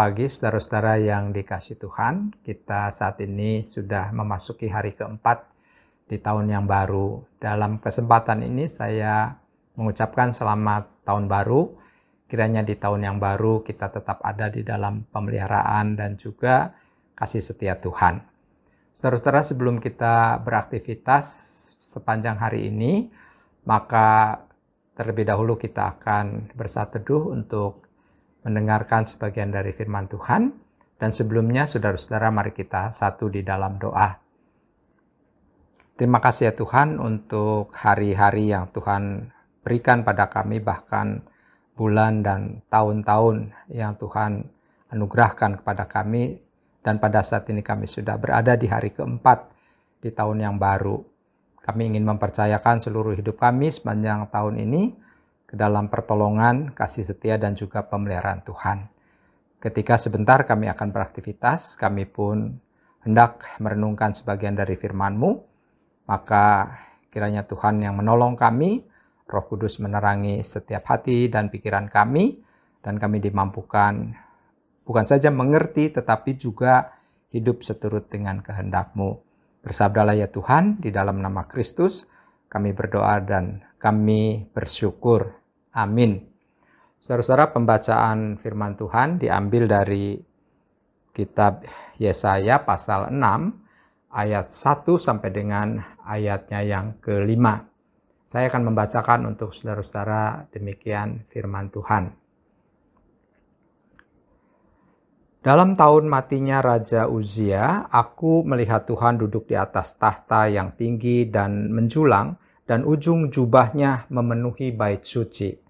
[0.00, 2.32] Pagi saudara-saudara yang dikasih Tuhan.
[2.40, 5.44] Kita saat ini sudah memasuki hari keempat
[6.08, 7.20] di tahun yang baru.
[7.36, 9.36] Dalam kesempatan ini saya
[9.76, 11.76] mengucapkan selamat tahun baru.
[12.32, 16.72] Kiranya di tahun yang baru kita tetap ada di dalam pemeliharaan dan juga
[17.12, 18.24] kasih setia Tuhan.
[18.96, 21.28] Saudara-saudara sebelum kita beraktivitas
[21.92, 23.12] sepanjang hari ini,
[23.68, 24.48] maka
[24.96, 27.89] terlebih dahulu kita akan bersateduh untuk
[28.44, 30.52] mendengarkan sebagian dari firman Tuhan.
[31.00, 34.20] Dan sebelumnya, saudara-saudara, mari kita satu di dalam doa.
[35.96, 39.28] Terima kasih ya Tuhan untuk hari-hari yang Tuhan
[39.60, 41.24] berikan pada kami, bahkan
[41.76, 44.48] bulan dan tahun-tahun yang Tuhan
[44.92, 46.40] anugerahkan kepada kami.
[46.80, 49.52] Dan pada saat ini kami sudah berada di hari keempat
[50.00, 51.04] di tahun yang baru.
[51.60, 54.96] Kami ingin mempercayakan seluruh hidup kami sepanjang tahun ini
[55.50, 58.86] ke dalam pertolongan, kasih setia, dan juga pemeliharaan Tuhan.
[59.58, 62.54] Ketika sebentar kami akan beraktivitas, kami pun
[63.02, 65.30] hendak merenungkan sebagian dari firman-Mu,
[66.06, 66.70] maka
[67.10, 68.86] kiranya Tuhan yang menolong kami,
[69.26, 72.38] Roh Kudus menerangi setiap hati dan pikiran kami,
[72.78, 74.14] dan kami dimampukan
[74.86, 76.94] bukan saja mengerti, tetapi juga
[77.34, 79.18] hidup seturut dengan kehendak-Mu.
[79.66, 82.06] Bersabdalah ya Tuhan, di dalam nama Kristus,
[82.46, 85.39] kami berdoa dan kami bersyukur.
[85.70, 86.26] Amin.
[87.00, 90.18] Saudara-saudara, pembacaan firman Tuhan diambil dari
[91.14, 91.64] kitab
[91.96, 93.18] Yesaya pasal 6
[94.10, 97.70] ayat 1 sampai dengan ayatnya yang kelima.
[98.30, 102.14] Saya akan membacakan untuk saudara-saudara demikian firman Tuhan.
[105.40, 111.72] Dalam tahun matinya Raja Uzia, aku melihat Tuhan duduk di atas tahta yang tinggi dan
[111.72, 112.36] menjulang,
[112.68, 115.69] dan ujung jubahnya memenuhi bait suci.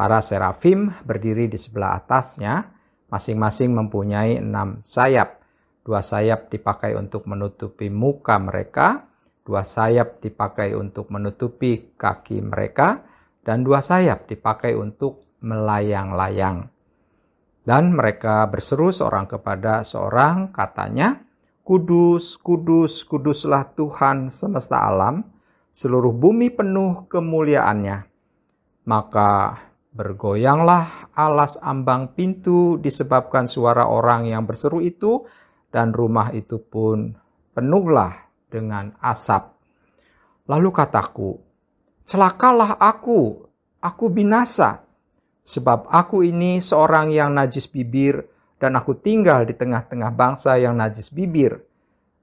[0.00, 2.72] Para serafim berdiri di sebelah atasnya,
[3.12, 5.44] masing-masing mempunyai enam sayap.
[5.84, 9.04] Dua sayap dipakai untuk menutupi muka mereka,
[9.44, 13.04] dua sayap dipakai untuk menutupi kaki mereka,
[13.44, 16.72] dan dua sayap dipakai untuk melayang-layang.
[17.68, 21.28] Dan mereka berseru seorang kepada seorang, katanya,
[21.60, 25.28] Kudus, kudus, kuduslah Tuhan semesta alam,
[25.76, 28.08] seluruh bumi penuh kemuliaannya.
[28.88, 35.26] Maka bergoyanglah alas ambang pintu disebabkan suara orang yang berseru itu,
[35.70, 37.14] dan rumah itu pun
[37.54, 39.54] penuhlah dengan asap.
[40.50, 41.38] Lalu kataku,
[42.06, 43.46] celakalah aku,
[43.78, 44.82] aku binasa,
[45.46, 48.26] sebab aku ini seorang yang najis bibir,
[48.58, 51.64] dan aku tinggal di tengah-tengah bangsa yang najis bibir.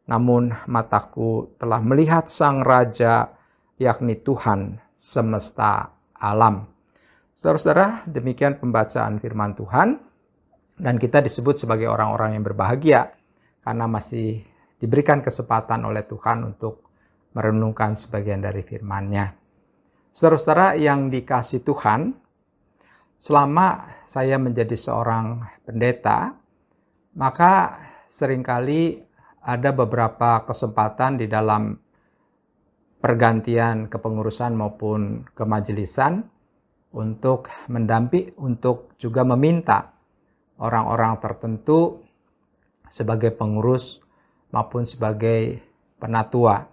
[0.07, 3.35] Namun mataku telah melihat sang raja
[3.75, 6.76] yakni Tuhan semesta alam.
[7.37, 10.01] Saudara-saudara, demikian pembacaan firman Tuhan.
[10.77, 13.13] Dan kita disebut sebagai orang-orang yang berbahagia
[13.61, 14.45] karena masih
[14.77, 16.85] diberikan kesempatan oleh Tuhan untuk
[17.33, 19.33] merenungkan sebagian dari firman-Nya.
[20.13, 22.13] Saudara-saudara yang dikasih Tuhan,
[23.21, 26.37] selama saya menjadi seorang pendeta,
[27.17, 27.81] maka
[28.17, 29.01] sering kali
[29.41, 31.73] ada beberapa kesempatan di dalam
[32.97, 36.36] pergantian kepengurusan maupun kemajelisan
[36.97, 39.93] untuk mendamping untuk juga meminta
[40.57, 42.01] orang-orang tertentu
[42.89, 44.01] sebagai pengurus
[44.49, 45.61] maupun sebagai
[46.01, 46.65] penatua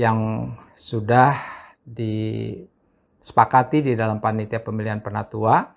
[0.00, 1.36] yang sudah
[1.84, 5.76] disepakati di dalam panitia pemilihan penatua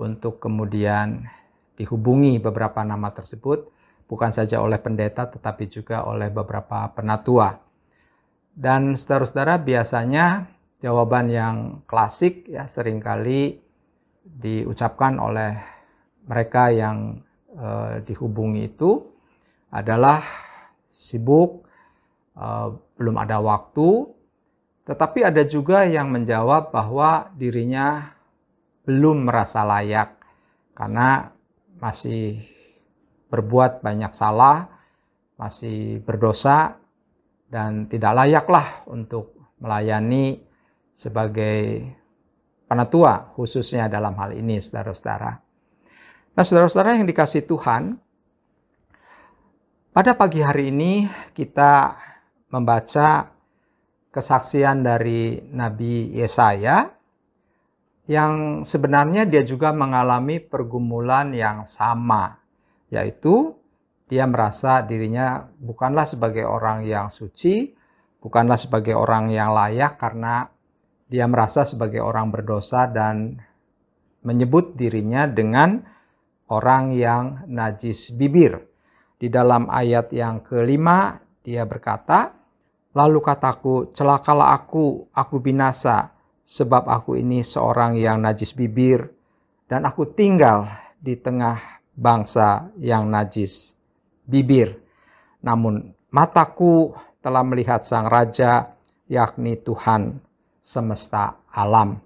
[0.00, 1.28] untuk kemudian
[1.76, 3.68] dihubungi beberapa nama tersebut
[4.08, 7.60] bukan saja oleh pendeta tetapi juga oleh beberapa penatua.
[8.54, 10.53] Dan saudara-saudara biasanya
[10.84, 11.56] jawaban yang
[11.88, 13.56] klasik ya sering kali
[14.20, 15.56] diucapkan oleh
[16.28, 17.68] mereka yang e,
[18.04, 19.00] dihubungi itu
[19.72, 20.20] adalah
[20.92, 21.64] sibuk,
[22.36, 22.46] e,
[23.00, 24.12] belum ada waktu,
[24.84, 28.12] tetapi ada juga yang menjawab bahwa dirinya
[28.84, 30.20] belum merasa layak
[30.76, 31.32] karena
[31.80, 32.44] masih
[33.32, 34.68] berbuat banyak salah,
[35.40, 36.76] masih berdosa,
[37.48, 39.32] dan tidak layaklah untuk
[39.64, 40.44] melayani
[40.94, 41.90] sebagai
[42.70, 45.42] penatua khususnya dalam hal ini saudara-saudara.
[46.34, 47.98] Nah saudara-saudara yang dikasih Tuhan,
[49.94, 51.98] pada pagi hari ini kita
[52.50, 53.30] membaca
[54.14, 56.90] kesaksian dari Nabi Yesaya
[58.06, 62.38] yang sebenarnya dia juga mengalami pergumulan yang sama,
[62.92, 63.58] yaitu
[64.06, 67.72] dia merasa dirinya bukanlah sebagai orang yang suci,
[68.20, 70.53] bukanlah sebagai orang yang layak karena
[71.14, 73.38] dia merasa sebagai orang berdosa dan
[74.26, 75.78] menyebut dirinya dengan
[76.50, 78.66] orang yang najis bibir.
[79.14, 82.34] Di dalam ayat yang kelima, dia berkata,
[82.98, 86.10] Lalu kataku, celakalah aku, aku binasa,
[86.42, 89.06] sebab aku ini seorang yang najis bibir,
[89.70, 90.66] dan aku tinggal
[90.98, 93.70] di tengah bangsa yang najis
[94.26, 94.82] bibir.
[95.46, 96.90] Namun mataku
[97.22, 98.74] telah melihat sang raja,
[99.06, 100.22] yakni Tuhan
[100.64, 102.00] semesta alam.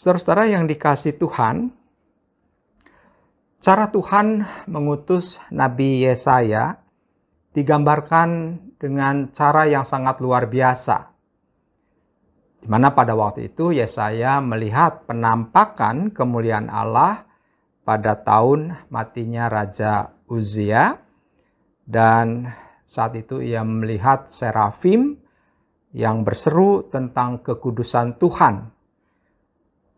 [0.00, 1.68] Saudara-saudara yang dikasih Tuhan,
[3.60, 6.80] cara Tuhan mengutus Nabi Yesaya
[7.52, 11.12] digambarkan dengan cara yang sangat luar biasa.
[12.64, 17.28] Di mana pada waktu itu Yesaya melihat penampakan kemuliaan Allah
[17.84, 20.96] pada tahun matinya Raja Uzia
[21.84, 22.52] dan
[22.88, 25.20] saat itu ia melihat serafim
[25.90, 28.70] yang berseru tentang kekudusan Tuhan.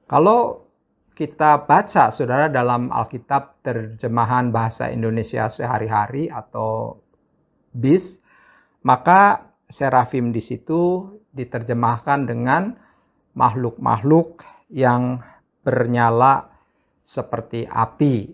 [0.09, 0.69] Kalau
[1.13, 7.01] kita baca saudara dalam Alkitab terjemahan bahasa Indonesia sehari-hari atau
[7.73, 8.21] BIS,
[8.85, 12.77] maka serafim di situ diterjemahkan dengan
[13.33, 15.21] makhluk-makhluk yang
[15.65, 16.53] bernyala
[17.05, 18.33] seperti api.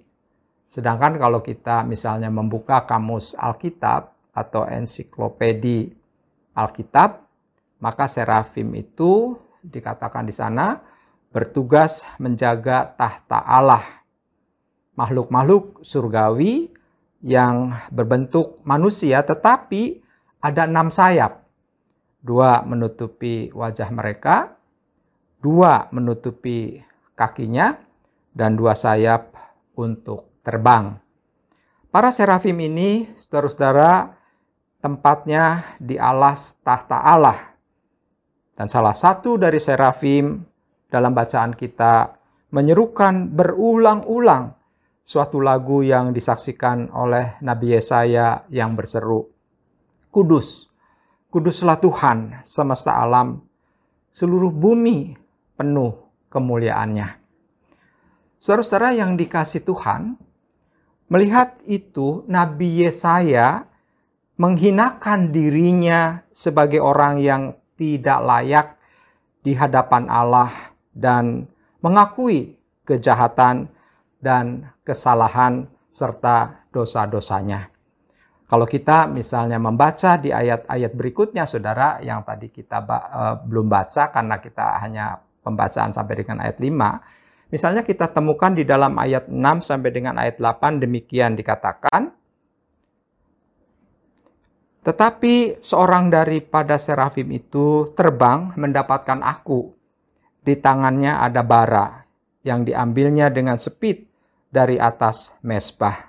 [0.73, 5.93] Sedangkan kalau kita misalnya membuka kamus Alkitab atau ensiklopedi
[6.55, 7.28] Alkitab,
[7.79, 10.83] maka serafim itu dikatakan di sana
[11.31, 13.85] bertugas menjaga tahta Allah.
[14.99, 16.75] Makhluk-makhluk surgawi
[17.23, 20.03] yang berbentuk manusia tetapi
[20.43, 21.47] ada enam sayap.
[22.19, 24.59] Dua menutupi wajah mereka,
[25.39, 26.83] dua menutupi
[27.15, 27.79] kakinya,
[28.35, 29.31] dan dua sayap
[29.79, 30.99] untuk terbang.
[31.89, 34.19] Para serafim ini, saudara-saudara,
[34.79, 37.48] tempatnya di alas tahta Allah.
[38.59, 40.43] Dan salah satu dari serafim
[40.91, 42.19] dalam bacaan kita
[42.51, 44.59] menyerukan berulang-ulang
[45.07, 49.31] suatu lagu yang disaksikan oleh Nabi Yesaya yang berseru,
[50.11, 50.67] Kudus,
[51.31, 53.47] kuduslah Tuhan semesta alam,
[54.11, 55.15] seluruh bumi
[55.55, 55.95] penuh
[56.27, 57.15] kemuliaannya.
[58.43, 60.19] Saudara-saudara yang dikasih Tuhan,
[61.07, 63.71] melihat itu Nabi Yesaya
[64.35, 67.43] menghinakan dirinya sebagai orang yang
[67.79, 68.67] tidak layak
[69.47, 71.47] di hadapan Allah dan
[71.79, 73.71] mengakui kejahatan
[74.19, 77.71] dan kesalahan serta dosa-dosanya.
[78.49, 84.41] Kalau kita misalnya membaca di ayat-ayat berikutnya, saudara, yang tadi kita uh, belum baca karena
[84.41, 89.91] kita hanya pembacaan sampai dengan ayat 5, misalnya kita temukan di dalam ayat 6 sampai
[89.93, 92.18] dengan ayat 8 demikian dikatakan,
[94.89, 99.77] tetapi seorang daripada serafim itu terbang mendapatkan aku.
[100.41, 102.09] Di tangannya ada bara
[102.41, 104.09] yang diambilnya dengan sepit
[104.49, 106.09] dari atas mesbah.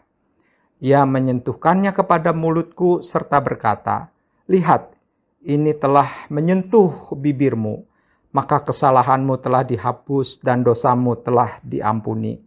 [0.80, 4.16] Ia menyentuhkannya kepada mulutku serta berkata,
[4.48, 4.96] Lihat,
[5.44, 7.84] ini telah menyentuh bibirmu,
[8.32, 12.40] maka kesalahanmu telah dihapus dan dosamu telah diampuni.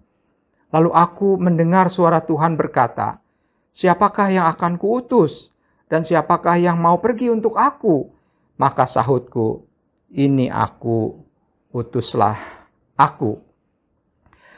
[0.73, 3.21] Lalu aku mendengar suara Tuhan berkata,
[3.69, 5.53] Siapakah yang akan kuutus?
[5.93, 8.09] Dan siapakah yang mau pergi untuk aku?
[8.57, 9.69] Maka sahutku,
[10.09, 11.21] ini aku,
[11.69, 12.65] utuslah
[12.97, 13.37] aku.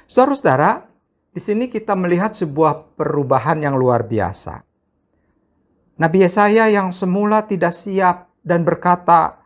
[0.06, 0.86] Saudara-saudara,
[1.34, 4.62] di sini kita melihat sebuah perubahan yang luar biasa.
[5.98, 9.42] Nabi Yesaya yang semula tidak siap dan berkata,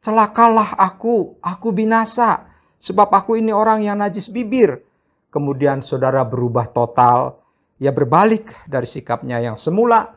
[0.00, 2.48] Celakalah aku, aku binasa,
[2.80, 4.80] sebab aku ini orang yang najis bibir.
[5.28, 7.44] Kemudian saudara berubah total,
[7.76, 10.16] ia berbalik dari sikapnya yang semula,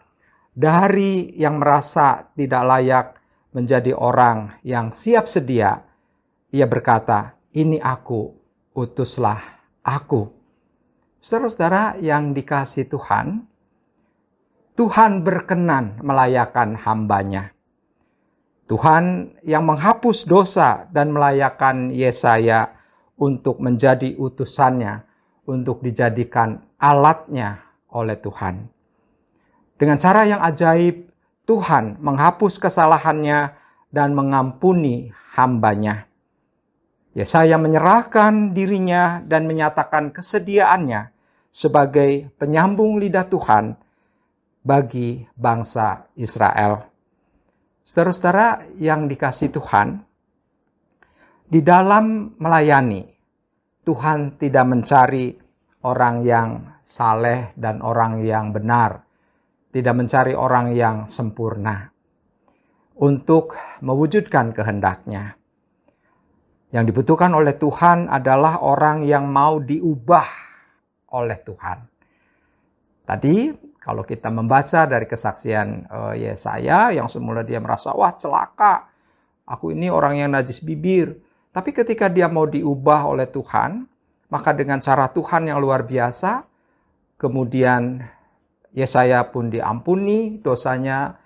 [0.59, 3.07] dari yang merasa tidak layak
[3.55, 5.87] menjadi orang yang siap sedia.
[6.51, 8.35] Ia berkata, ini aku,
[8.75, 9.39] utuslah
[9.79, 10.27] aku.
[11.23, 13.47] Saudara-saudara yang dikasih Tuhan,
[14.75, 17.55] Tuhan berkenan melayakan hambanya.
[18.67, 22.75] Tuhan yang menghapus dosa dan melayakan Yesaya
[23.17, 25.03] untuk menjadi utusannya,
[25.49, 28.78] untuk dijadikan alatnya oleh Tuhan.
[29.79, 31.07] Dengan cara yang ajaib,
[31.47, 33.55] Tuhan menghapus kesalahannya
[33.89, 36.05] dan mengampuni hambanya.
[37.15, 41.09] Yesaya menyerahkan dirinya dan menyatakan kesediaannya
[41.49, 43.73] sebagai penyambung lidah Tuhan
[44.61, 46.85] bagi bangsa Israel.
[47.87, 50.05] Saudara-saudara yang dikasih Tuhan,
[51.49, 53.09] di dalam melayani,
[53.81, 55.33] Tuhan tidak mencari
[55.81, 56.49] orang yang
[56.85, 59.08] saleh dan orang yang benar,
[59.69, 61.93] tidak mencari orang yang sempurna
[62.99, 65.37] untuk mewujudkan kehendaknya.
[66.69, 70.29] Yang dibutuhkan oleh Tuhan adalah orang yang mau diubah
[71.17, 71.79] oleh Tuhan.
[73.09, 73.49] Tadi
[73.81, 78.85] kalau kita membaca dari kesaksian uh, Yesaya yang semula dia merasa wah celaka,
[79.49, 81.17] aku ini orang yang najis bibir.
[81.49, 83.89] Tapi ketika dia mau diubah oleh Tuhan,
[84.29, 86.45] maka dengan cara Tuhan yang luar biasa,
[87.17, 88.05] kemudian
[88.73, 91.17] Yesaya pun diampuni dosanya,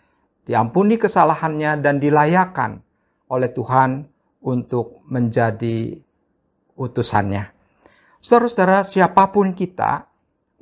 [0.48, 2.80] diampuni kesalahannya dan dilayakan
[3.28, 4.08] oleh Tuhan
[4.44, 5.96] untuk menjadi
[6.76, 7.52] utusannya.
[8.24, 10.08] Saudara-saudara, siapa pun kita,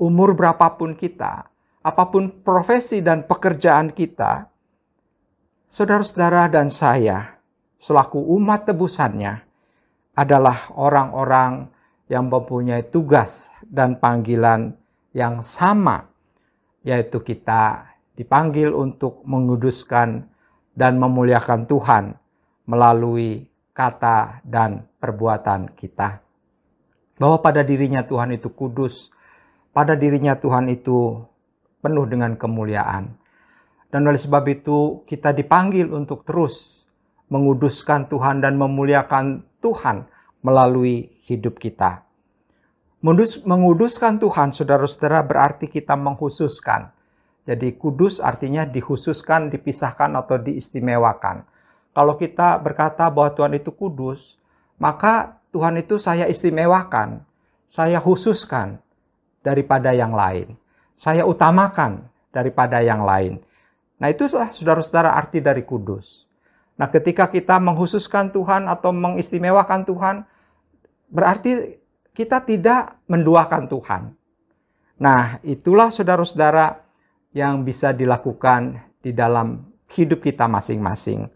[0.01, 1.45] umur berapapun kita,
[1.81, 4.49] apa pun profesi dan pekerjaan kita,
[5.69, 7.37] saudara-saudara dan saya,
[7.77, 9.45] selaku umat tebusannya,
[10.17, 11.71] adalah orang-orang
[12.11, 13.31] yang mempunyai tugas
[13.63, 14.75] dan panggilan
[15.15, 16.10] yang sama,
[16.81, 20.29] yaitu kita dipanggil untuk menguduskan
[20.73, 22.17] dan memuliakan Tuhan
[22.65, 26.21] melalui kata dan perbuatan kita
[27.21, 29.13] bahwa pada dirinya Tuhan itu kudus,
[29.69, 31.21] pada dirinya Tuhan itu
[31.77, 33.13] penuh dengan kemuliaan.
[33.93, 36.81] Dan oleh sebab itu kita dipanggil untuk terus
[37.29, 40.09] menguduskan Tuhan dan memuliakan Tuhan
[40.41, 42.01] melalui hidup kita.
[43.01, 46.93] Menguduskan Tuhan, saudara-saudara, berarti kita menghususkan.
[47.49, 51.41] Jadi kudus artinya dikhususkan, dipisahkan atau diistimewakan.
[51.97, 54.37] Kalau kita berkata bahwa Tuhan itu kudus,
[54.77, 57.25] maka Tuhan itu saya istimewakan,
[57.65, 58.77] saya khususkan
[59.41, 60.53] daripada yang lain.
[60.93, 63.41] Saya utamakan daripada yang lain.
[63.97, 66.29] Nah itulah saudara-saudara arti dari kudus.
[66.77, 70.15] Nah ketika kita menghususkan Tuhan atau mengistimewakan Tuhan,
[71.09, 71.80] berarti
[72.11, 74.03] kita tidak menduakan Tuhan.
[75.01, 76.83] Nah itulah saudara-saudara
[77.31, 81.27] yang bisa dilakukan di dalam hidup kita masing-masing.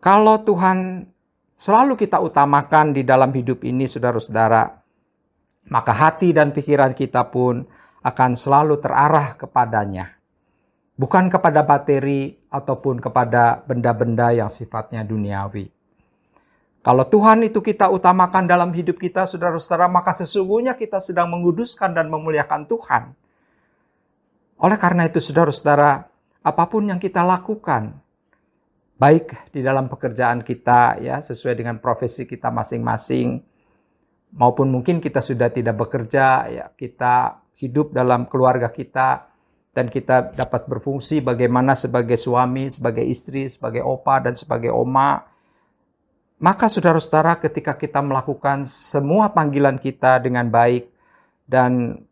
[0.00, 1.08] Kalau Tuhan
[1.56, 4.84] selalu kita utamakan di dalam hidup ini, saudara-saudara,
[5.72, 7.64] maka hati dan pikiran kita pun
[8.04, 10.12] akan selalu terarah kepadanya.
[10.94, 15.72] Bukan kepada bateri ataupun kepada benda-benda yang sifatnya duniawi.
[16.84, 22.12] Kalau Tuhan itu kita utamakan dalam hidup kita, saudara-saudara, maka sesungguhnya kita sedang menguduskan dan
[22.12, 23.16] memuliakan Tuhan.
[24.60, 26.04] Oleh karena itu, saudara-saudara,
[26.44, 28.04] apa pun yang kita lakukan,
[29.00, 33.42] baik di dalam pekerjaan kita ya sesuai dengan profesi kita masing-masing
[34.38, 39.34] maupun mungkin kita sudah tidak bekerja ya kita hidup dalam keluarga kita
[39.74, 45.33] dan kita dapat berfungsi bagaimana sebagai suami, sebagai istri, sebagai opa dan sebagai oma.
[46.42, 50.90] Maka saudara-saudara ketika kita melakukan semua panggilan kita dengan baik
[51.46, 52.02] dan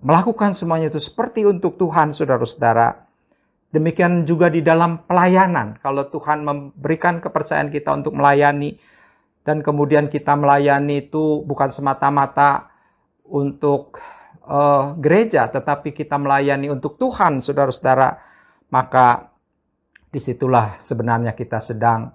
[0.00, 3.08] melakukan semuanya itu seperti untuk Tuhan saudara-saudara,
[3.68, 5.76] Demikian juga di dalam pelayanan.
[5.84, 8.80] Kalau Tuhan memberikan kepercayaan kita untuk melayani
[9.44, 12.72] dan kemudian kita melayani itu bukan semata-mata
[13.28, 14.00] untuk
[14.48, 18.16] uh, gereja, tetapi kita melayani untuk Tuhan, saudara-saudara,
[18.72, 19.36] maka
[20.08, 22.08] di situlah sebenarnya kita sedang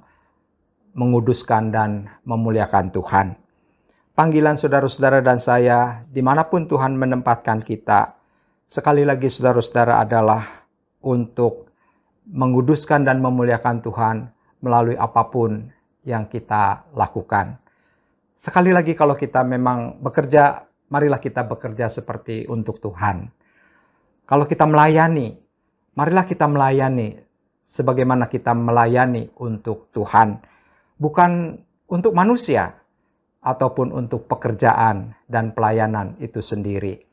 [0.94, 3.28] menguduskan dan memuliakan Tuhan.
[4.14, 8.14] Panggilan saudara-saudara dan saya, di mana pun Tuhan menempatkan kita,
[8.70, 10.70] sekali lagi saudara-saudara adalah
[11.02, 11.74] untuk
[12.30, 14.16] menguduskan dan memuliakan Tuhan
[14.64, 15.68] melalui apa pun
[16.06, 17.60] yang kita lakukan.
[18.40, 23.28] Sekali lagi kalau kita memang bekerja, marilah kita bekerja seperti untuk Tuhan.
[24.24, 25.36] Kalau kita melayani,
[25.96, 27.18] marilah kita melayani
[27.68, 30.53] sebagaimana kita melayani untuk Tuhan.
[31.04, 31.60] Bukan
[31.92, 32.84] untuk manusia,
[33.44, 37.04] ataupun untuk pekerjaan dan pelayanan itu sendiri.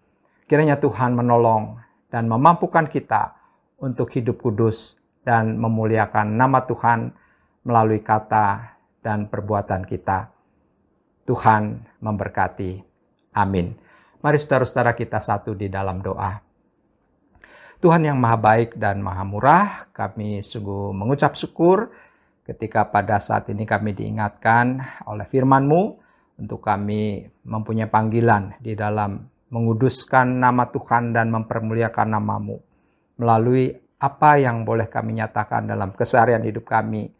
[0.46, 3.34] Kiranya Tuhan menolong dan memampukan kita
[3.82, 4.94] untuk hidup kudus
[5.26, 7.10] dan memuliakan nama Tuhan
[7.66, 10.30] melalui kata dan perbuatan kita.
[11.26, 12.82] Tuhan memberkati.
[13.34, 13.74] Amin.
[14.22, 16.42] Mari saudara-saudara kita satu di dalam doa.
[17.80, 21.88] Tuhan yang maha baik dan maha murah, kami sungguh mengucap syukur
[22.50, 25.82] ketika pada saat ini kami diingatkan oleh firman-Mu
[26.42, 29.22] untuk kami mempunyai panggilan di dalam
[29.54, 32.58] menguduskan nama Tuhan dan mempermuliakan namamu
[33.20, 37.12] melalui apa yang boleh kami nyatakan dalam keseharian hidup kami,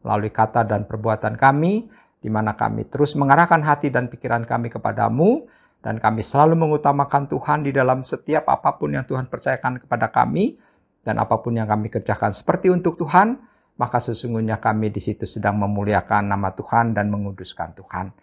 [0.00, 1.92] melalui kata dan perbuatan kami,
[2.24, 5.44] di mana kami terus mengarahkan hati dan pikiran kami kepadamu,
[5.84, 10.56] dan kami selalu mengutamakan Tuhan di dalam setiap apa pun yang Tuhan percayakan kepada kami,
[11.04, 13.51] dan apa pun yang kami kerjakan seperti untuk Tuhan,
[13.82, 18.14] maka sesungguhnya kami di situ sedang memuliakan nama Tuhan dan menguduskan Tuhan.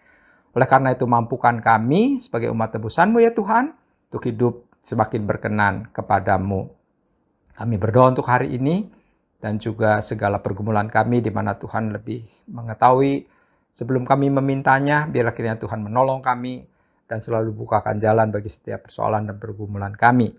[0.56, 3.76] Oleh karena itu mampukan kami sebagai umat tebusanmu ya Tuhan,
[4.08, 6.72] untuk hidup semakin berkenan kepadamu.
[7.60, 8.88] Kami berdoa untuk hari ini
[9.36, 13.28] dan juga segala pergumulan kami di mana Tuhan lebih mengetahui
[13.76, 16.64] sebelum kami memintanya, biarlah kiranya Tuhan menolong kami
[17.04, 20.32] dan selalu bukakan jalan bagi setiap persoalan dan pergumulan kami.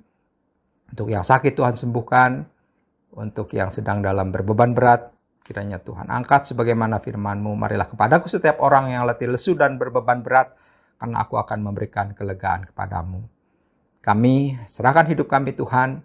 [0.92, 2.32] Untuk yang sakit Tuhan sembuhkan,
[3.16, 5.11] untuk yang sedang dalam berbeban berat,
[5.42, 7.54] kiranya Tuhan angkat sebagaimana firman-Mu.
[7.58, 10.54] Marilah kepadaku setiap orang yang letih lesu dan berbeban berat,
[11.02, 13.26] karena aku akan memberikan kelegaan kepadamu.
[14.02, 16.02] Kami serahkan hidup kami Tuhan,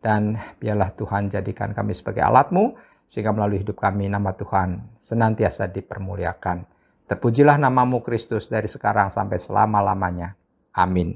[0.00, 2.76] dan biarlah Tuhan jadikan kami sebagai alatmu,
[3.08, 6.66] sehingga melalui hidup kami nama Tuhan senantiasa dipermuliakan.
[7.06, 10.34] Terpujilah namamu Kristus dari sekarang sampai selama-lamanya.
[10.74, 11.14] Amin.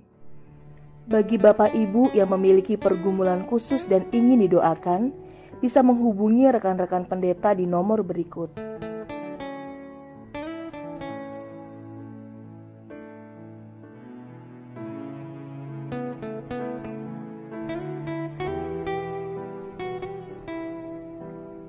[1.11, 5.11] Bagi Bapak Ibu yang memiliki pergumulan khusus dan ingin didoakan,
[5.59, 8.71] bisa menghubungi rekan-rekan pendeta di nomor berikut.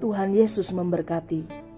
[0.01, 1.70] Tuhan Yesus memberkati.